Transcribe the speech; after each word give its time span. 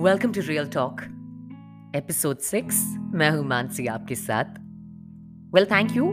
Welcome 0.00 0.32
to 0.32 0.40
real 0.40 0.66
talk 0.66 1.00
episode 1.96 2.38
six 2.38 2.76
मैं 3.14 3.30
हूँ 3.30 3.44
मानसी 3.46 3.86
आपके 3.86 4.14
साथ। 4.14 4.44
वेल 5.54 5.64
थैंक 5.64 5.90
यू 5.96 6.06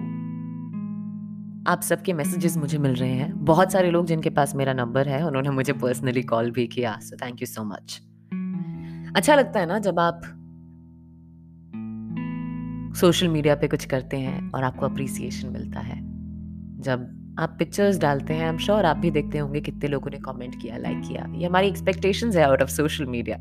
आप 1.71 1.81
सबके 1.81 2.13
मैसेजेस 2.13 2.57
मुझे 2.57 2.77
मिल 2.77 2.95
रहे 2.95 3.11
हैं। 3.11 3.45
बहुत 3.45 3.71
सारे 3.71 3.91
लोग 3.91 4.05
जिनके 4.05 4.29
पास 4.29 4.55
मेरा 4.55 4.73
नंबर 4.73 5.07
है, 5.07 5.27
उन्होंने 5.27 5.49
मुझे 5.49 5.73
पर्सनली 5.73 6.23
कॉल 6.23 6.51
भी 6.51 6.67
किया 6.67 6.97
so 7.01 7.15
thank 7.15 7.41
you 7.41 7.47
so 7.47 7.63
much 7.63 8.01
अच्छा 9.15 9.35
लगता 9.35 9.59
है 9.59 9.65
ना 9.65 9.79
जब 9.79 9.99
आप 9.99 10.21
सोशल 12.95 13.27
मीडिया 13.27 13.55
पे 13.55 13.67
कुछ 13.67 13.85
करते 13.85 14.17
हैं 14.17 14.51
और 14.51 14.63
आपको 14.63 14.85
अप्रिसिएशन 14.85 15.49
मिलता 15.49 15.79
है। 15.79 15.99
जब 16.81 17.35
आप 17.39 17.55
पिक्चर्स 17.59 17.99
डालते 17.99 18.33
हैं 18.33 18.43
आई 18.43 18.49
एम 18.49 18.57
श्योर 18.57 18.85
आप 18.85 18.97
भी 18.97 19.11
देखते 19.11 19.37
होंगे 19.37 19.61
कितने 19.61 19.89
लोगों 19.89 20.11
ने 20.11 20.17
कमेंट 20.17 20.61
किया 20.61 20.77
लाइक 20.77 21.01
किया। 21.07 21.33
ये 21.35 21.45
हमारी 21.45 21.67
एक्सपेक्टेशंस 21.67 22.35
है 22.35 22.43
out 22.43 22.61
of 22.61 22.69
social 22.69 23.05
media 23.05 23.37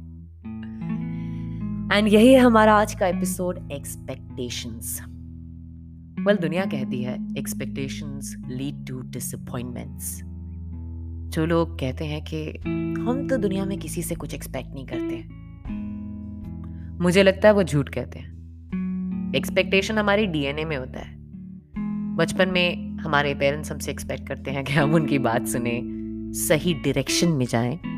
and 1.92 2.08
यही 2.08 2.32
है 2.32 2.40
हमारा 2.40 2.74
आज 2.74 2.94
का 2.94 3.06
एपिसोड 3.06 3.72
एक्सपेक्टेशंस 3.72 5.00
वेल 6.26 6.36
दुनिया 6.36 6.64
कहती 6.64 7.02
है 7.02 7.38
एक्सपेक्टेशंस 7.38 8.36
लीड 8.48 8.86
टू 8.86 9.00
डिसअपॉइंटमेंट्स 9.00 10.20
जो 11.34 11.46
लोग 11.46 11.80
कहते 11.80 12.04
हैं 12.04 12.24
कि 12.24 12.50
हम 13.00 13.28
तो 13.30 13.36
दुनिया 13.36 13.64
में 13.64 13.78
किसी 13.78 14.02
से 14.02 14.14
कुछ 14.14 14.34
एक्सपेक्ट 14.34 14.70
नहीं 14.74 14.86
करते। 14.86 15.24
मुझे 17.02 17.22
लगता 17.22 17.48
है 17.48 17.54
वो 17.54 17.62
झूठ 17.62 17.88
कहते 17.88 18.18
हैं। 18.18 18.32
एक्सपेक्टेशन 19.36 19.98
हमारी 19.98 20.26
डीएनए 20.26 20.64
में 20.64 20.76
होता 20.76 21.00
है। 21.00 21.16
बचपन 22.16 22.48
में 22.48 22.98
हमारे 22.98 23.34
पेरेंट्स 23.34 23.72
हमसे 23.72 23.90
एक्सपेक्ट 23.90 24.28
करते 24.28 24.50
हैं 24.50 24.64
कि 24.64 24.72
हम 24.72 24.94
उनकी 24.94 25.18
बात 25.18 25.46
सुने, 25.46 25.80
सही 26.32 26.74
डायरेक्शन 26.74 27.28
में 27.28 27.46
जाएँ। 27.46 27.95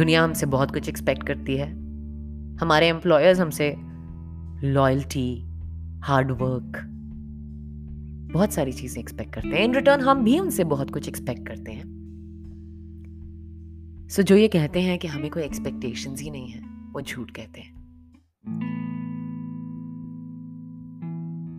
दुनिया 0.00 0.24
हमसे 0.24 0.46
बहुत 0.46 0.70
कुछ 0.70 0.88
एक्सपेक्ट 0.88 1.26
करती 1.26 1.56
है। 1.56 1.70
हमारे 2.56 2.88
एम्प्लॉयर्स 2.88 3.40
हमसे 3.40 3.74
लॉयल्टी 4.64 5.44
हार्डवर्क 6.04 6.80
बहुत 8.32 8.52
सारी 8.52 8.72
चीज़ें 8.72 9.02
एक्सपेक्ट 9.02 9.34
करते 9.34 9.48
हैं। 9.48 9.64
इन 9.64 9.74
रिटर्न 9.74 10.00
हम 10.00 10.24
भी 10.24 10.38
उनसे 10.38 10.64
बहुत 10.64 10.90
कुछ 10.90 11.08
एक्सपेक्ट 11.08 11.48
करते 11.48 11.72
हैं। 11.72 11.84
सो 14.10 14.22
so, 14.22 14.28
जो 14.28 14.36
ये 14.36 14.48
कहते 14.48 14.80
हैं 14.80 14.98
कि 14.98 15.08
हमें 15.08 15.30
कोई 15.30 15.42
एक्सपेक्टेशंस 15.42 16.22
ही 16.22 16.30
नहीं 16.30 16.48
है 16.48 16.62
वो 16.92 17.00
झूठ 17.00 17.30
कहते 17.30 17.60
हैं। 17.60 17.79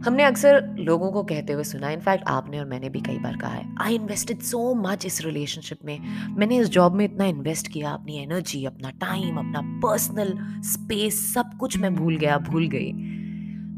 हमने 0.06 0.24
अक्सर 0.24 0.76
लोगों 0.80 1.12
को 1.12 1.24
कहते 1.24 1.54
हुए 1.54 1.64
सुना 1.64 1.90
इनफैक्ट 1.90 2.24
आपने 2.28 2.60
और 2.60 2.66
मैंने 2.66 2.90
भी 2.90 3.02
कई 3.02 3.18
बार 3.20 3.36
कहा 3.38 3.50
है 3.50 3.76
आई 3.82 3.96
इन्वेस्टेड 3.96 4.40
सो 4.40 4.74
मच 4.76 5.06
इस 5.06 5.22
रिलेशनशिप 5.26 5.78
में। 5.86 6.00
मैंने 6.38 6.58
इस 6.58 6.68
जॉब 6.68 6.94
में 6.94 7.06
इतना 7.06 7.26
इन्वेस्ट 7.26 7.68
किया, 7.68 7.92
अपनी 7.92 8.18
एनर्जी 8.18 8.66
अपना 8.66 8.90
टाइम 8.90 9.38
अपना 9.38 9.62
पर्सनल 9.62 10.38
स्पेस 10.62 11.34
सब 11.34 11.54
कुछ 11.60 11.78
मैं 11.78 11.96
भूल 11.96 12.18
गया, 12.18 12.38
भूल 12.38 12.68
गई। 12.68 12.92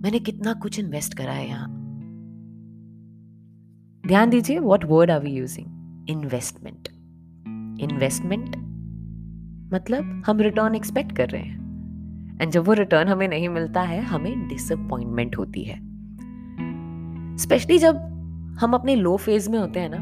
मैंने 0.04 0.20
कितना 0.20 0.54
कुछ 0.54 0.80
इन्वेस्ट 0.80 1.14
करा 1.14 1.32
है 1.32 1.48
यहाँ। 1.48 1.68
ध्यान 4.08 4.30
दीजिए 4.30 4.60
what 4.60 4.86
word 4.86 5.12
are 5.12 5.20
we 5.20 5.32
using 5.32 6.10
investment 6.10 6.88
investment 7.82 8.56
मतलब 9.74 10.24
हम 10.28 10.40
रिटर्न 10.40 10.76
एक्सपेक्ट 10.76 11.16
कर 11.16 11.30
रहे 11.30 11.42
हैं। 11.42 12.38
एंड 12.42 12.52
जब 12.52 12.64
वो 12.64 12.74
रिटर्न 12.74 13.08
हमें 13.08 13.28
नहीं 13.28 13.50
मिलता 13.50 13.82
है, 13.82 14.02
हमें 14.02 14.48
डिसअपॉइंटमेंट 14.48 15.38
होती 15.38 15.64
है। 15.64 15.93
स्पेशली 17.38 17.78
जब 17.78 17.96
हम 18.62 18.74
अपने 18.74 18.96
लो 18.96 19.18
फ़ेज़ 19.18 19.50
में 19.50 19.60
होते 19.60 19.80
हैं 19.80 19.90
ना 19.92 19.98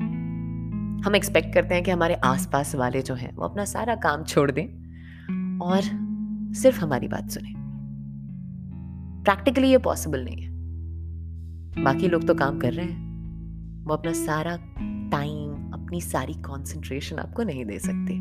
हम 1.08 1.16
एक्सपेक्ट 1.16 1.54
करते 1.54 1.76
हैं 1.76 1.84
कि 1.84 1.92
हमारे 1.92 2.14
आसपास 2.14 2.76
वाले 2.76 3.02
जो 3.02 3.14
हैं 3.14 3.36
वो 3.36 3.46
अपना 3.46 3.66
सारा 3.66 3.96
काम 3.96 4.24
छोड़ 4.24 4.52
दें 4.52 4.66
और 5.60 5.82
सिर्फ़ 6.54 6.80
हमारी 6.82 7.08
बात 7.08 7.30
सुने। 7.30 7.54
प्रैक्टिकली 9.24 9.68
ये 9.68 9.78
पॉसिबल 9.78 10.24
नहीं 10.24 10.42
है। 10.42 10.52
बाकी 11.84 12.08
लोग 12.08 12.28
तो 12.28 12.36
काम 12.36 12.60
कर 12.60 12.74
रहे 12.74 12.86
हैं। 12.86 13.86
वो 13.86 13.94
अपना 13.94 14.12
सारा 14.14 14.56
टाइम 15.12 15.72
अपनी 15.74 16.02
सारी 16.02 16.34
कंसंट्रेशन 16.34 17.20
आपको 17.20 17.44
नहीं 17.44 17.66
दे 17.66 17.80
सकते। 17.80 18.20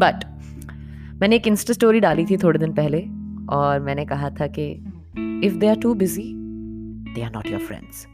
बट 0.00 0.24
मैंने 1.20 1.36
एक 1.36 1.46
इंस्टा 1.46 1.72
स्टोरी 1.72 2.00
डाली 2.00 2.26
थी 2.26 2.36
थोड़े 2.36 2.58
दिन 2.58 2.72
पहले 2.72 3.00
और 3.48 3.80
मैंने 3.80 4.04
कहा 4.04 4.30
था 4.30 4.46
कि 4.46 4.70
if 5.46 5.54
they 5.54 5.68
are 5.68 5.76
too 5.76 5.94
busy 5.94 6.32
they 7.14 7.22
are 7.22 7.32
not 7.32 7.46
your 7.46 7.60
friends 7.60 8.06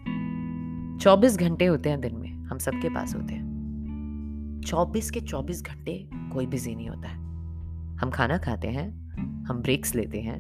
चौबीस 1.03 1.37
घंटे 1.37 1.67
होते 1.67 1.91
हैं 1.91 2.01
दिन 2.01 2.17
में, 2.17 2.45
हम 2.45 2.59
सबके 2.59 2.89
पास 2.89 3.15
होते 3.15 3.35
हैं। 3.35 4.61
चौबीस 4.67 5.11
के 5.11 5.21
चौबीस 5.21 5.63
घंटे 5.63 6.09
कोई 6.15 6.47
बिज़ी 6.47 6.75
नहीं 6.75 6.89
होता 6.89 7.09
है। 7.09 7.17
हम 7.99 8.11
खाना 8.11 8.39
खाते 8.39 8.69
हैं, 8.69 9.11
हम 9.45 9.63
ब्रेक्स 9.63 9.95
लेते 9.95 10.21
हैं, 10.21 10.39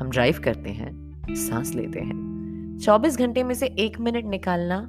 हम 0.00 0.10
ड्राइव 0.10 0.40
करते 0.44 0.70
हैं, 0.70 1.24
सांस 1.34 1.74
लेते 1.74 2.00
हैं। 2.00 2.78
चौबीस 2.82 3.18
घंटे 3.18 3.44
में 3.44 3.54
से 3.54 3.66
एक 3.66 4.00
मिनट 4.00 4.24
निकालना 4.24 4.80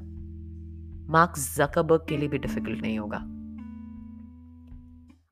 मार्क 1.12 1.34
जकबर्ग 1.58 2.06
के 2.10 2.18
लिए 2.18 2.30
भी 2.30 2.38
डिफ़िकल्ट 2.38 2.82
नहीं 2.82 3.00
होगा। 3.00 3.18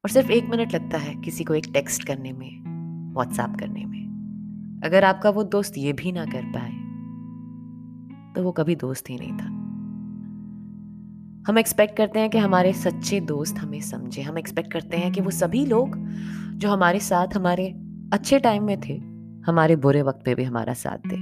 और 0.03 0.09
सिर्फ़ 0.09 0.31
एक 0.31 0.49
मिनट 0.49 0.73
लगता 0.73 0.97
है 0.97 1.15
किसी 1.15 1.43
को 1.43 1.53
एक 1.53 1.65
टेक्स्ट 1.73 2.03
करने 2.03 2.33
में 2.33 3.13
व्हाट्सएप 3.13 3.55
करने 3.59 3.85
में। 3.85 4.81
अगर 4.83 5.03
आपका 5.03 5.29
वो 5.29 5.43
दोस्त 5.43 5.73
ये 5.77 5.93
भी 5.93 6.11
ना 6.11 6.25
कर 6.25 6.43
पाए 6.45 6.71
तो 8.35 8.43
वो 8.43 8.51
कभी 8.51 8.75
दोस्त 8.75 9.09
ही 9.09 9.17
नहीं 9.17 9.33
था। 9.33 9.56
हम 11.47 11.57
एक्सपेक्ट 11.57 11.97
करते 11.97 12.19
हैं 12.19 12.29
कि 12.29 12.37
हमारे 12.37 12.73
सच्चे 12.73 13.19
दोस्त 13.19 13.57
हमें 13.57 13.81
समझे। 13.81 14.21
हम 14.21 14.37
एक्सपेक्ट 14.37 14.73
करते 14.73 14.97
हैं 14.97 15.11
कि 15.11 15.21
वो 15.21 15.29
सभी 15.29 15.65
लोग 15.65 15.95
जो 16.57 16.69
हमारे 16.69 16.99
साथ, 16.99 17.27
हमारे 17.35 17.75
अच्छे 18.13 18.39
टाइम 18.39 18.63
में 18.63 18.81
थे, 18.81 18.93
हमारे 19.45 19.75
बुरे 19.75 20.01
वक्त 20.01 20.25
पे 20.25 20.35
भी 20.35 20.43
हमारा 20.43 20.73
साथ 20.73 21.07
दे 21.07 21.15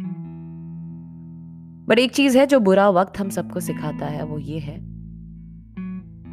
बट 1.85 1.99
एक 1.99 2.11
चीज़ 2.11 2.37
है 2.37 2.45
जो 2.45 2.59
बुरा 2.59 2.89
वक्त 2.89 3.19
हम 3.19 3.29
सबको 3.29 3.59
सिखाता 3.59 4.05
है, 4.05 4.25
वो 4.25 4.39
ये 4.39 4.59
है 4.59 4.77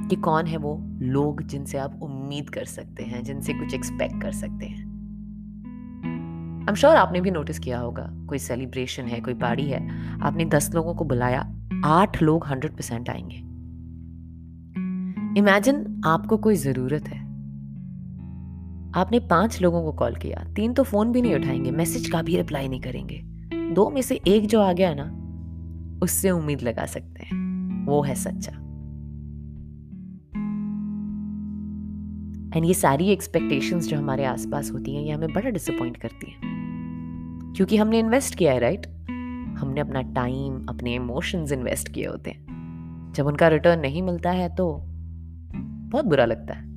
कि 0.09 0.17
कौन 0.17 0.47
है 0.47 0.57
वो 0.57 0.79
लोग 0.99 1.43
जिनसे 1.43 1.79
आप 1.79 2.01
उम्मीद 2.03 2.51
कर 2.51 2.65
सकते 2.65 3.03
हैं, 3.03 3.23
जिनसे 3.25 3.53
कुछ 3.53 3.75
एक्सपेक्ट 3.75 4.23
कर 4.23 4.33
सकते 4.33 4.67
हैं। 4.67 4.85
आई 6.61 6.67
एम 6.69 6.75
श्योर 6.75 6.97
आपने 6.97 7.21
भी 7.21 7.31
नोटिस 7.31 7.59
किया 7.59 7.79
होगा, 7.79 8.11
कोई 8.29 8.39
सेलिब्रेशन 8.39 9.03
है, 9.03 9.21
कोई 9.21 9.35
पार्टी 9.35 9.65
है, 9.65 9.89
आपने 10.21 10.45
दस 10.45 10.75
लोगों 10.75 10.95
को 10.95 11.05
बुलाया, 11.05 11.55
आठ 11.85 12.23
लोग 12.23 12.47
हंड्रेड 12.47 12.73
परसेंट 12.73 13.11
आएँगे। 13.11 13.52
इमेजिन 15.37 16.01
आपको 16.05 16.37
कोई 16.37 16.55
ज़रूरत 16.55 17.09
है। 17.09 17.23
आपने 18.95 19.19
पाँच 19.19 19.63
लोगों 19.63 19.83
को 19.83 19.93
कॉल 19.93 20.15
किया, 20.15 20.53
तीन 20.57 20.73
तो 20.73 20.83
फ़ोन 20.83 21.13
भी 21.13 21.23
नहीं 21.23 21.35
उठाएँगे, 21.35 21.71
मैसेज 21.71 22.09
का 22.09 22.23
भी 22.23 22.37
रिप्लाई 22.37 22.69
नहीं 22.69 22.81
करेंगे। 22.81 23.23
दो 23.75 23.91
में 23.91 24.03
से 24.03 24.21
एक 24.29 24.47
जो 24.47 24.61
आ 24.61 24.73
गया 24.73 24.95
ना, 24.95 25.19
उससे 26.03 26.31
उम्मीद 26.31 26.63
लगा 26.63 26.87
सकते 26.87 27.23
हैं। 27.23 27.43
वो 27.87 28.03
है 28.03 28.15
सच्चा। 28.15 28.53
एंड 32.57 32.65
ये 32.65 32.75
सारी 32.75 33.09
एक्सपेक्टेशंस 33.09 33.89
जो 33.89 33.99
हमारे 33.99 34.25
आसपास 34.25 34.73
होती 34.73 34.95
हैं, 34.95 35.03
ये 35.03 35.11
हमें 35.11 35.33
बड़ा 35.33 35.51
डिसअपॉइंट 35.51 35.97
करती 35.97 36.31
हैं। 36.31 36.41
क्योंकि 37.57 37.77
हमने 37.77 37.99
इन्वेस्ट 37.99 38.35
किया 38.35 38.53
है 38.53 38.59
राइट 38.59 38.87
हमने 39.59 39.81
अपना 39.81 40.03
टाइम 40.03 40.67
अपने 40.67 40.95
इमोशंस 40.95 41.53
इन्वेस्ट 41.53 41.89
किए 41.89 42.07
होते 42.07 42.31
हैं। 42.31 42.43
जब 43.17 43.27
उनका 43.27 43.49
रिटर्न 43.49 43.81
नहीं 43.81 44.03
मिलता 44.03 44.31
है 44.31 44.55
तो 44.55 44.89
बहुत 45.93 46.05
बुरा 46.05 46.25
लगता 46.25 46.55
है। 46.55 46.73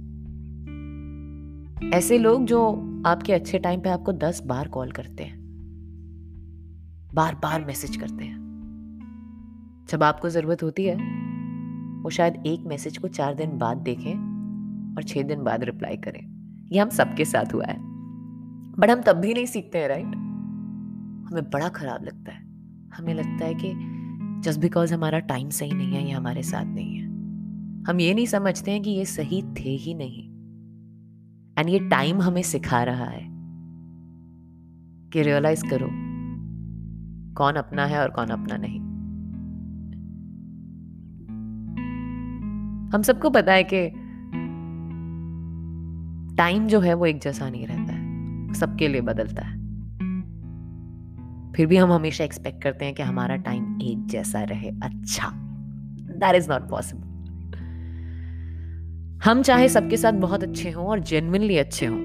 ऐसे 1.93 2.17
लोग 2.17 2.45
जो 2.45 2.61
आपके 3.05 3.33
अच्छे 3.33 3.59
टाइम 3.59 3.81
पे 3.81 3.89
आपको 3.89 4.13
दस 4.13 4.43
बार 4.45 4.67
कॉल 4.67 4.91
करते 4.91 5.23
हैं। 5.23 5.45
बार 7.13 7.35
बार 7.35 7.65
मैसेज 7.65 7.95
करते 7.95 8.25
हैं। 8.25 8.45
जब 9.89 10.03
आपको 10.03 10.29
ज़रूरत 10.29 10.63
होती 10.63 10.85
है, 10.85 10.95
वो 12.03 12.09
शायद 12.09 12.43
एक 12.47 12.59
मैसेज 12.59 12.97
को 12.97 13.07
चार 13.07 13.33
दिन 13.33 13.57
बाद 13.57 13.77
देखें 13.77 14.15
और 14.95 15.03
छह 15.03 15.23
दिन 15.23 15.43
बाद 15.43 15.63
रिप्लाई 15.63 15.97
करें। 15.97 16.35
ये 16.71 16.79
हम 16.79 16.89
सबके 16.89 17.25
साथ 17.25 17.53
हुआ 17.53 17.65
है। 17.65 17.77
बट 18.79 18.89
हम 18.89 19.01
तब 19.01 19.13
भी 19.13 19.33
नहीं 19.33 19.45
सीखते 19.45 19.77
हैं 19.77 19.87
राइट 19.87 20.05
हमें 21.29 21.43
बड़ा 21.43 21.69
खराब 21.69 22.03
लगता 22.03 22.31
है। 22.31 22.41
हमें 22.93 23.13
लगता 23.13 23.45
है 23.45 23.53
कि 23.53 23.73
जस्ट 24.41 24.59
बिकॉज़ 24.59 24.93
हमारा 24.93 25.19
टाइम 25.19 25.49
सही 25.49 25.71
नहीं 25.71 25.91
है, 25.91 26.09
या 26.09 26.17
हमारे 26.17 26.43
साथ 26.43 26.65
नहीं 26.65 26.95
है। 26.95 27.04
हम 27.87 27.99
ये 27.99 28.13
नहीं 28.13 28.25
समझते 28.25 28.71
हैं 28.71 28.81
कि 28.81 28.89
ये 28.89 29.05
सही 29.05 29.41
थे 29.41 29.69
ही 29.69 29.93
नहीं। 29.93 30.23
एंड 31.59 31.69
ये 31.69 31.79
टाइम 31.79 32.21
हमें 32.21 32.41
सिखा 32.41 32.83
रहा 32.83 33.05
है 33.05 33.27
कि 35.09 35.21
रियलाइज़ 35.21 35.63
करो, 35.69 35.87
कौन 37.35 37.55
अपना 37.55 37.85
है 37.85 38.01
और 38.01 38.09
कौन 38.09 38.27
अपना 38.27 38.57
नहीं। 38.57 38.79
हम 42.89 43.01
सबको 43.01 43.29
पता 43.29 43.53
है 43.53 43.63
कि 43.63 43.89
टाइम 46.35 46.67
जो 46.67 46.79
है 46.79 46.93
वो 46.93 47.05
एक 47.05 47.19
जैसा 47.21 47.49
नहीं 47.49 47.67
रहता 47.67 47.93
है, 47.93 48.53
सबके 48.53 48.87
लिए 48.87 49.01
बदलता 49.01 49.45
है। 49.45 49.55
फिर 51.51 51.67
भी 51.67 51.77
हम 51.77 51.91
हमेशा 51.91 52.23
एक्सपेक्ट 52.23 52.63
करते 52.63 52.85
हैं 52.85 52.95
कि 52.95 53.03
हमारा 53.03 53.35
टाइम 53.35 53.81
एक 53.81 54.05
जैसा 54.05 54.43
रहे 54.43 54.69
अच्छा। 54.69 55.31
दैट 56.15 56.35
इज़ 56.35 56.49
नॉट 56.49 56.69
पॉसिबल 56.69 57.14
हम 59.23 59.41
चाहे 59.41 59.69
सबके 59.69 59.97
साथ 59.97 60.13
बहुत 60.13 60.43
अच्छे 60.43 60.71
हों 60.71 60.85
और 60.87 60.99
जेनविनली 60.99 61.57
अच्छे 61.57 61.85
हों, 61.85 61.99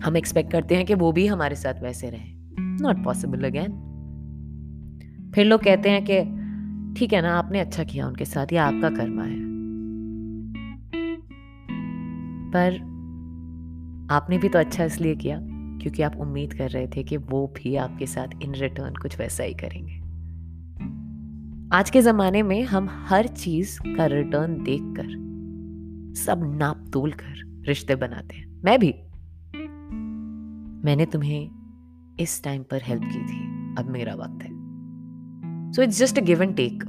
हम 0.00 0.16
एक्सपेक्ट 0.16 0.50
करते 0.52 0.74
हैं 0.74 0.84
कि 0.86 0.94
वो 0.94 1.12
भी 1.12 1.26
हमारे 1.26 1.56
साथ 1.56 1.82
वैसे 1.82 2.10
रहे। 2.10 2.32
नॉट 2.82 3.04
पॉसिबल 3.04 3.44
अगेन 3.44 3.72
फिर 5.34 5.46
लोग 5.46 5.62
कहते 5.62 5.90
हैं 5.90 6.04
कि, 6.04 6.18
ठीक 6.94 7.12
है 7.12 7.22
ना, 7.22 7.34
आपने 7.38 7.60
अच्छा 7.60 7.84
किया 7.84 8.06
उनके 8.06 8.24
साथ, 8.24 8.52
या 8.52 8.64
आपका 8.64 8.90
कर्मा 8.90 9.22
है। 9.22 9.40
पर 12.50 12.76
आपने 14.10 14.38
भी 14.38 14.48
तो 14.48 14.58
अच्छा 14.58 14.84
इसलिए 14.84 15.14
किया, 15.14 15.38
क्योंकि 15.82 16.02
आप 16.02 16.16
उम्मीद 16.16 16.52
कर 16.52 16.70
रहे 16.70 16.86
थे 16.86 17.02
कि 17.02 17.16
वो 17.16 17.46
भी 17.46 17.76
आपके 17.76 18.06
साथ 18.06 18.42
इन 18.42 18.54
रिटर्न 18.54 18.94
कुछ 18.94 19.18
वैसा 19.18 19.44
ही 19.44 19.54
करेंगे। 19.54 20.00
आज 21.76 21.90
के 21.90 22.00
ज़माने 22.00 22.42
में 22.42 22.62
हम 22.62 22.88
हर 23.08 23.26
चीज़ 23.26 23.78
का 23.86 24.06
रिटर्न 24.06 24.62
देखकर 24.62 25.31
सब 26.14 26.54
नाप 26.56 26.90
तोल 26.92 27.12
कर 27.12 27.62
रिश्ते 27.66 27.96
बनाते 27.96 28.36
हैं। 28.36 28.62
मैं 28.64 28.78
भी। 28.78 28.92
मैंने 30.84 31.06
तुम्हें 31.06 31.50
इस 32.20 32.44
टाइम 32.44 32.62
पर 32.62 32.80
हेल्प 32.82 33.02
की 33.02 33.24
थी। 33.24 33.52
अब 33.78 33.88
मेरा 33.90 34.14
वक्त 34.14 34.42
है। 34.42 34.50
So 35.72 35.82
it's 35.82 35.98
just 35.98 36.18
a 36.18 36.22
give 36.22 36.42
and 36.42 36.56
take 36.56 36.84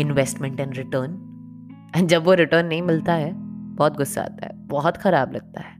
investment 0.00 0.60
and 0.60 0.76
return 0.76 1.20
and 1.96 2.08
जब 2.08 2.24
वो 2.24 2.34
रिटर्न 2.34 2.66
नहीं 2.66 2.82
मिलता 2.82 3.14
है, 3.14 3.32
बहुत 3.74 3.96
गुस्सा 3.96 4.22
आता 4.22 4.46
है, 4.46 4.66
बहुत 4.66 4.96
खराब 4.96 5.32
लगता 5.32 5.60
है। 5.60 5.74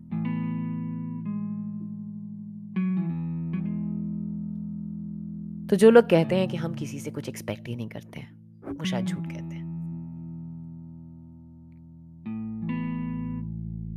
तो 5.67 5.77
जो 5.77 5.91
लोग 5.91 6.05
कहते 6.05 6.37
हैं 6.37 6.49
कि 6.49 6.57
हम 6.57 6.75
किसी 6.75 6.99
से 6.99 7.11
कुछ 7.11 7.29
एक्सपेक्ट 7.29 7.69
ही 7.69 7.77
नहीं 7.77 7.89
करते 7.89 8.21
हैं, 8.21 8.61
वो 8.79 8.85
शायद 8.85 9.07
झूठ 9.07 9.27
कहते 9.27 9.35
हैं। 9.35 9.44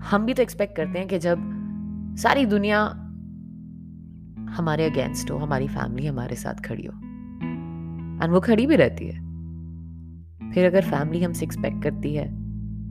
हम 0.08 0.26
भी 0.26 0.34
तो 0.34 0.42
एक्सपेक्ट 0.42 0.76
करते 0.76 1.00
हैं 1.00 1.08
कि 1.08 1.20
जब 1.20 1.38
सारी 2.18 2.46
दुनिया 2.46 2.82
हमारे 4.50 4.86
अगेंस्ट 4.86 5.32
हो, 5.32 5.38
हमारी 5.38 5.68
फैमिली 5.68 6.08
हमारे 6.08 6.36
साथ 6.36 6.54
खड़ी 6.54 6.86
हो। 6.86 6.94
एंड 8.24 8.32
वो 8.32 8.40
खड़ी 8.40 8.66
भी 8.68 8.76
रहती 8.76 9.06
है। 9.06 9.26
फिर 10.52 10.66
अगर 10.66 10.82
फैमिली 10.82 11.24
हमसे 11.24 11.46
एक्सपेक्ट 11.46 11.84
करती 11.84 12.14
है 12.16 12.28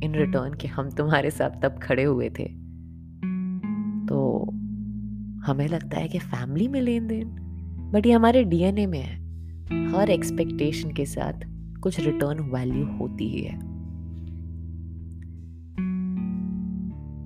इन 0.05 0.15
रिटर्न 0.15 0.55
कि 0.55 0.69
हम 0.69 0.91
तुम्हारे 0.91 1.31
साथ 1.31 1.51
तब 1.63 1.79
खड़े 1.83 2.05
हुए 2.05 2.29
थे 2.29 2.45
तो 4.07 4.51
हमें 5.47 5.69
लगता 5.69 5.99
है 5.99 6.09
कि 6.09 6.19
फैमिली 6.19 6.69
में 6.69 6.81
लेन 6.81 7.07
देन 7.07 7.29
बट 7.93 8.07
ये 8.07 8.13
हमारे 8.13 8.45
डीएनए 8.45 8.87
में 8.87 9.01
है। 9.01 9.17
हर 9.93 10.11
एक्सपेक्टेशन 10.11 10.91
के 10.91 11.07
साथ 11.07 11.47
कुछ 11.81 12.01
रिटर्न 12.01 12.41
वैल्यू 12.41 12.87
होती 12.87 13.29
ही 13.29 13.43
है। 13.43 13.76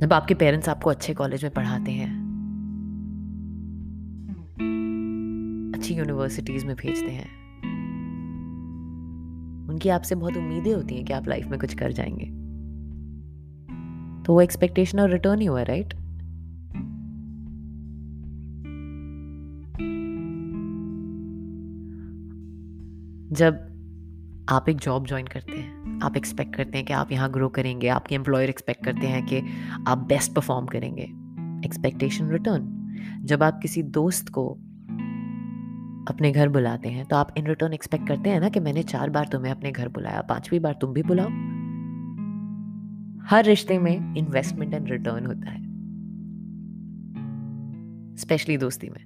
जब 0.00 0.12
आपके 0.12 0.34
पेरेंट्स 0.34 0.68
आपको 0.68 0.90
अच्छे 0.90 1.14
कॉलेज 1.14 1.44
में 1.44 1.52
पढ़ाते 1.52 1.92
हैं। 1.92 2.12
अच्छी 5.74 5.94
यूनिवर्सिटीज 5.94 6.64
में 6.64 6.76
भेजते 6.76 7.10
हैं। 7.10 7.28
उनकी 9.68 9.88
आपसे 9.88 10.14
बहुत 10.14 10.36
उम्मीदें 10.36 10.74
होती 10.74 10.94
हैं 10.94 11.04
कि 11.04 11.12
आप 11.12 11.28
लाइफ 11.28 11.46
में 11.46 11.60
कुछ 11.60 11.74
कर 11.74 11.92
जाएँगे। 11.92 12.24
तो 14.22 14.32
वो 14.32 14.40
एक्सपेक्टेशन 14.40 15.00
और 15.00 15.10
रिटर्न 15.10 15.40
ही 15.40 15.46
हुआ 15.46 15.62
राइट 15.62 15.94
जब 23.32 23.69
आप 24.50 24.68
एक 24.68 24.76
जॉब 24.76 25.06
ज्वाइन 25.06 25.26
करते 25.26 25.52
हैं। 25.52 26.00
आप 26.02 26.16
एक्सपेक्ट 26.16 26.54
करते 26.56 26.78
हैं 26.78 26.86
कि 26.86 26.92
आप 26.92 27.12
यहाँ 27.12 27.30
ग्रो 27.30 27.48
करेंगे, 27.48 27.88
आपके 27.88 28.14
एम्प्लॉयर 28.14 28.48
एक्सपेक्ट 28.48 28.84
करते 28.84 29.06
हैं 29.06 29.26
कि 29.26 29.42
आप 29.88 29.98
बेस्ट 29.98 30.32
परफॉर्म 30.32 30.66
करेंगे। 30.66 31.02
एक्सपेक्टेशन 31.66 32.30
रिटर्न 32.30 33.22
जब 33.24 33.42
आप 33.42 33.58
किसी 33.62 33.82
दोस्त 33.82 34.28
को 34.28 34.48
अपने 36.08 36.30
घर 36.32 36.48
बुलाते 36.48 36.88
हैं 36.88 37.04
तो 37.06 37.16
आप 37.16 37.34
इन 37.38 37.46
रिटर्न 37.46 37.72
एक्सपेक्ट 37.72 38.08
करते 38.08 38.30
हैं 38.30 38.40
ना 38.40 38.48
कि 38.48 38.60
मैंने 38.60 38.82
चार 38.82 39.10
बार 39.10 39.28
तुम्हें 39.32 39.52
अपने 39.52 39.72
घर 39.72 39.88
बुलाया, 39.88 40.20
पांचवी 40.20 40.58
बार 40.58 40.78
तुम 40.80 40.92
भी 40.92 41.02
बुलाओ। 41.02 41.28
हर 43.26 43.44
रिश्ते 43.44 43.78
में 43.78 44.16
इन्वेस्टमेंट 44.16 44.74
एंड 44.74 44.90
रिटर्न 44.90 45.26
होता 45.26 45.50
है। 45.50 45.60
स्पेशली 48.16 48.56
दोस्ती 48.56 48.90
में। 48.90 49.04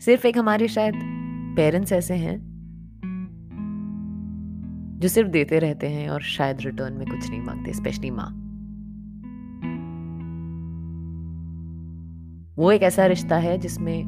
सिर्फ़ 0.00 0.26
एक 0.26 0.38
हमारे 0.38 0.68
शायद 0.68 1.11
पेरेंट्स 1.56 1.92
ऐसे 1.92 2.14
हैं 2.14 2.52
जो 5.00 5.08
सिर्फ़ 5.08 5.30
देते 5.30 5.58
रहते 5.58 5.86
हैं 5.86 6.08
और 6.08 6.22
शायद 6.22 6.60
रिटर्न 6.60 6.92
में 6.92 7.06
कुछ 7.06 7.30
नहीं 7.30 7.40
मांगते 7.40 7.72
स्पेशली 7.72 8.10
माँ। 8.10 8.38
वो 12.56 12.72
एक 12.72 12.82
ऐसा 12.82 13.06
रिश्ता 13.06 13.36
है 13.36 13.58
जिसमें 13.58 14.04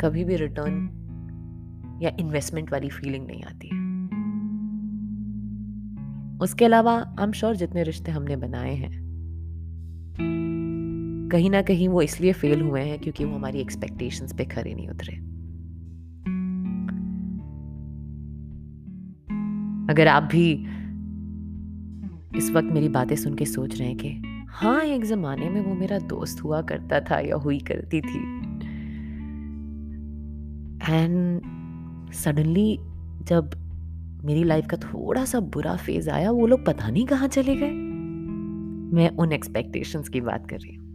कभी 0.00 0.24
भी 0.24 0.36
रिटर्न 0.36 1.98
या 2.02 2.10
इन्वेस्टमेंट 2.20 2.72
वाली 2.72 2.88
फीलिंग 2.88 3.26
नहीं 3.26 3.42
आती। 3.42 3.68
है 3.68 3.88
उसके 6.42 6.64
अलावा 6.64 6.92
आई 6.92 7.24
एम 7.24 7.32
श्योर 7.32 7.56
जितने 7.56 7.82
रिश्ते 7.82 8.10
हमने 8.10 8.36
बनाए 8.36 8.74
हैं, 8.74 8.90
कहीं 11.32 11.50
ना 11.50 11.62
कहीं 11.62 11.88
वो 11.88 12.02
इसलिए 12.02 12.32
फेल 12.32 12.60
हुए 12.60 12.80
हैं 12.80 12.98
क्योंकि 12.98 13.24
वो 13.24 13.34
हमारी 13.36 13.60
एक्सपेक्टेशंस 13.60 14.34
पे 14.34 14.44
खरे 14.44 14.74
नहीं 14.74 14.88
उतरे। 14.88 15.37
अगर 19.90 20.08
आप 20.08 20.22
भी 20.22 20.52
इस 22.38 22.50
वक्त 22.50 22.68
मेरी 22.72 22.88
बातें 22.88 23.16
सुन 23.16 23.34
के 23.34 23.44
सोच 23.44 23.78
रहे 23.78 23.88
हैं 23.88 23.96
कि 23.96 24.22
हाँ 24.48 24.82
एक 24.82 25.04
जमाने 25.04 25.50
में 25.50 25.60
वो 25.60 25.74
मेरा 25.74 25.98
दोस्त 25.98 26.44
हुआ 26.44 26.62
करता 26.62 27.00
था 27.00 27.20
या 27.20 27.36
हुई 27.36 27.58
करती 27.58 28.00
थी। 28.00 28.18
एंड 30.94 31.40
सडनली 32.12 32.78
जब 33.22 33.50
मेरी 34.24 34.44
लाइफ 34.44 34.66
का 34.66 34.76
थोड़ा 34.76 35.24
सा 35.24 35.40
बुरा 35.40 35.76
फ़ेज़ 35.76 36.10
आया, 36.10 36.30
वो 36.30 36.46
लोग 36.46 36.66
पता 36.66 36.90
नहीं 36.90 37.06
कहाँ 37.06 37.28
चले 37.28 37.56
गए। 37.56 37.72
मैं 38.94 39.10
उन 39.10 39.32
एक्सपेक्टेशंस 39.32 40.08
की 40.08 40.20
बात 40.20 40.46
कर 40.50 40.56
रही 40.56 40.74
हूँ। 40.74 40.88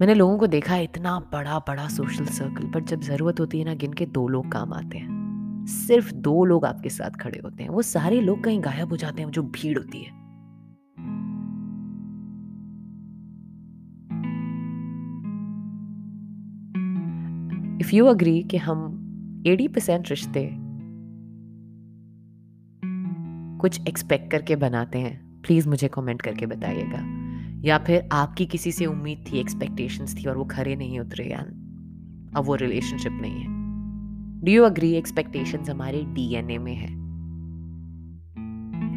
मैंने 0.00 0.14
लोगों 0.14 0.38
को 0.38 0.46
देखा 0.46 0.76
इतना 0.76 1.18
बड़ा 1.20 1.58
बड़ा 1.58 1.88
सोशल 1.88 2.24
सर्कल 2.24 2.66
पर 2.66 2.80
जब 2.80 3.00
ज़रूरत 3.00 3.40
होती 3.40 3.58
है 3.58 3.64
ना, 3.64 3.74
गिन 3.74 3.92
के 3.92 4.06
दो 4.06 4.28
लोग 4.28 4.52
काम 4.52 4.72
आते 4.72 4.98
हैं। 4.98 5.19
सिर्फ़ 5.66 6.14
दो 6.14 6.44
लोग 6.44 6.64
आपके 6.64 6.88
साथ 6.88 7.10
खड़े 7.10 7.40
होते 7.44 7.62
हैं। 7.62 7.70
वो 7.70 7.82
सारे 7.82 8.20
लोग 8.20 8.44
कहीं 8.44 8.60
गायब 8.60 8.88
हो 8.88 8.96
जाते 8.96 9.22
हैं, 9.22 9.30
जो 9.30 9.42
भीड़ 9.42 9.78
होती 9.78 9.98
है। 9.98 10.20
इफ़ 17.80 17.94
यू 17.94 18.06
अग्री 18.06 18.42
कि 18.42 18.56
हम 18.56 19.06
80 19.46 19.68
परसेंट 19.68 20.10
रिश्ते 20.10 20.50
कुछ 23.58 23.88
एक्सपेक्ट 23.88 24.30
करके 24.30 24.56
बनाते 24.56 24.98
हैं 24.98 25.42
प्लीज़ 25.42 25.68
मुझे 25.68 25.88
कमेंट 25.88 26.22
करके 26.22 26.46
बताइएगा। 26.46 27.20
या 27.68 27.78
फिर 27.78 28.08
आपकी 28.12 28.46
किसी 28.46 28.72
से 28.72 28.86
उम्मीद 28.86 29.24
थी 29.32 29.38
एक्सपेक्टेशंस 29.38 30.16
थी 30.16 30.28
और 30.28 30.36
वो 30.36 30.44
खरे 30.44 30.76
नहीं 30.76 31.00
उतरे 31.00 31.24
या 31.24 31.38
अब 32.38 32.44
वो 32.44 32.54
रिलेशनशिप 32.54 33.12
नहीं 33.12 33.40
है। 33.40 33.59
डू 34.44 34.52
यू 34.52 34.64
अग्री 34.64 34.92
एक्सपेक्टेशंस 34.92 35.70
हमारे 35.70 36.02
डीएनए 36.02 36.58
में 36.58 36.74
है? 36.74 36.88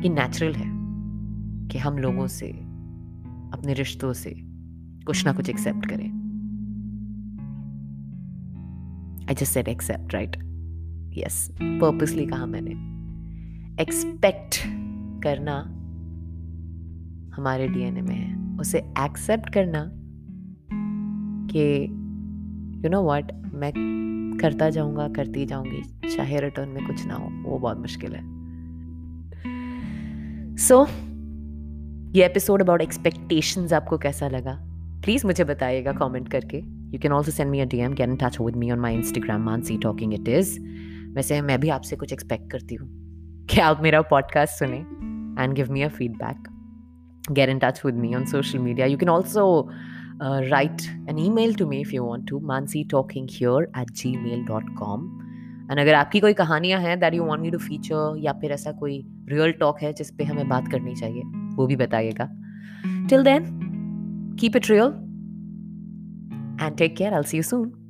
ये 0.01 0.09
नेचुरल 0.09 0.53
है, 0.53 0.65
कि 1.67 1.77
हम 1.77 1.97
लोगों 1.97 2.27
से, 2.27 2.49
अपने 3.53 3.73
रिश्तों 3.73 4.13
से 4.13 4.35
कुछ 5.05 5.25
ना 5.25 5.33
कुछ 5.33 5.49
एक्सेप्ट 5.49 5.85
करें। 5.85 6.05
I 9.23 9.35
just 9.35 9.53
said 9.53 9.67
accept 9.67 10.13
right 10.13 10.35
yes 11.17 11.57
purposely 11.61 12.25
कहा 12.25 12.45
मैंने। 12.45 12.71
एक्सपेक्ट 13.81 14.55
करना 15.23 15.59
हमारे 17.35 17.67
डीएनए 17.67 18.01
में 18.01 18.15
है। 18.15 18.57
उसे 18.57 18.77
एक्सेप्ट 18.79 19.49
करना 19.49 19.91
कि 21.51 21.83
यू 22.85 22.89
नो 22.89 23.03
व्हाट 23.03 23.31
मैं 23.53 23.93
करता 24.41 24.69
जाऊँगा 24.69 25.07
करती 25.07 25.45
जाऊँगी 25.45 26.09
चाहे 26.15 26.41
रिटर्न 26.41 26.69
में 26.69 26.87
कुछ 26.87 27.05
ना 27.05 27.13
हो 27.13 27.49
वो 27.49 27.59
बहुत 27.59 27.77
मुश्किल 27.77 28.15
है। 28.15 28.21
सो 30.57 30.83
so, 30.83 30.89
ये 32.15 32.25
एपिसोड 32.25 32.61
अबाउट 32.61 32.81
एक्सपेक्टेशंस 32.81 33.73
आपको 33.73 33.97
कैसा 33.97 34.27
लगा? 34.27 34.59
प्लीज़ 35.03 35.27
मुझे 35.27 35.43
बताइएगा 35.43 35.91
कमेंट 35.91 36.29
करके। 36.29 36.57
You 36.65 36.99
can 36.99 37.11
also 37.11 37.31
send 37.31 37.51
me 37.51 37.59
a 37.59 37.65
DM 37.65 37.93
get 37.93 38.09
in 38.09 38.15
touch 38.15 38.37
with 38.41 38.55
me 38.55 38.71
on 38.71 38.79
my 38.79 38.95
Instagram 38.95 39.41
Mansi 39.41 39.77
talking 39.77 40.13
it 40.13 40.27
is 40.27 40.59
वैसे 41.13 41.41
मैं 41.41 41.59
भी 41.59 41.69
आपसे 41.69 41.95
कुछ 41.95 42.13
एक्सपेक्ट 42.13 42.51
करती 42.51 42.75
हूँ। 42.75 42.89
कि 43.45 43.59
आप 43.59 43.79
मेरा 43.83 44.01
पॉडकास्ट 44.01 44.53
सुने? 44.53 44.77
And 45.43 45.53
give 45.53 45.71
me 45.71 45.81
a 45.81 45.87
feedback 45.87 46.47
get 47.31 47.49
in 47.49 47.59
touch 47.59 47.85
with 47.85 48.03
me 48.03 48.09
on 48.15 48.23
social 48.25 48.59
media. 48.59 48.87
You 48.87 48.97
can 48.97 49.07
also 49.07 49.63
uh, 50.23 50.41
write 50.51 50.83
an 51.07 51.17
email 51.17 51.53
to 51.53 51.65
me 51.65 51.81
if 51.81 51.93
you 51.93 52.03
want 52.03 52.27
to, 52.27 52.39
mansi 52.39 52.87
talking 52.87 53.27
here 53.27 53.67
at 53.81 53.93
gmail.com. 54.01 55.19
And 55.71 55.79
अगर 55.79 55.93
आपकी 55.93 56.19
कोई 56.19 56.33
कहानियाँ 56.33 56.79
हैं 56.81 56.99
that 56.99 57.13
you 57.13 57.23
want 57.23 57.41
me 57.41 57.51
to 57.51 57.57
feature 57.57 58.15
या 58.17 58.33
फिर 58.33 58.51
ऐसा 58.51 58.71
कोई 58.71 59.05
real 59.29 59.51
talk 59.51 59.77
है 59.81 59.93
जिस 59.93 60.11
पे 60.11 60.23
हमें 60.23 60.49
बात 60.49 60.67
करनी 60.67 60.95
चाहिए 60.95 61.21
वो 61.55 61.67
भी 61.67 61.75
बताइएगा। 61.75 62.29
Till 63.09 63.23
then 63.23 63.45
keep 64.39 64.55
it 64.55 64.69
real 64.69 64.87
and 66.65 66.77
take 66.77 66.95
care 66.97 67.13
I 67.13 67.23
see 67.23 67.37
you 67.37 67.43
soon 67.43 67.82